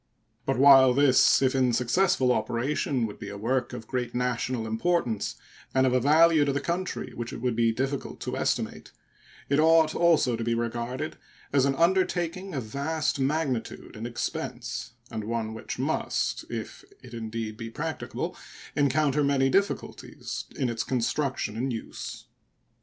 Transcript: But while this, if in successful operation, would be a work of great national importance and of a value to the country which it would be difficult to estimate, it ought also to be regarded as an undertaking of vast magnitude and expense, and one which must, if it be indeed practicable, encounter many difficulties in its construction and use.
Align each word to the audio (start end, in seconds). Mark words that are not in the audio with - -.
But 0.47 0.57
while 0.57 0.95
this, 0.95 1.43
if 1.43 1.53
in 1.53 1.73
successful 1.73 2.31
operation, 2.31 3.05
would 3.05 3.19
be 3.19 3.29
a 3.29 3.37
work 3.37 3.71
of 3.71 3.85
great 3.85 4.15
national 4.15 4.65
importance 4.65 5.35
and 5.75 5.85
of 5.85 5.93
a 5.93 5.99
value 5.99 6.43
to 6.43 6.51
the 6.51 6.59
country 6.59 7.13
which 7.13 7.31
it 7.31 7.39
would 7.39 7.55
be 7.55 7.71
difficult 7.71 8.19
to 8.21 8.35
estimate, 8.35 8.91
it 9.47 9.59
ought 9.59 9.93
also 9.93 10.35
to 10.35 10.43
be 10.43 10.55
regarded 10.55 11.17
as 11.53 11.65
an 11.65 11.75
undertaking 11.75 12.55
of 12.55 12.63
vast 12.63 13.19
magnitude 13.19 13.95
and 13.95 14.07
expense, 14.07 14.93
and 15.11 15.23
one 15.23 15.53
which 15.53 15.77
must, 15.77 16.45
if 16.49 16.83
it 17.03 17.11
be 17.11 17.17
indeed 17.49 17.75
practicable, 17.75 18.35
encounter 18.75 19.23
many 19.23 19.49
difficulties 19.51 20.45
in 20.55 20.67
its 20.67 20.83
construction 20.83 21.55
and 21.55 21.71
use. 21.71 22.25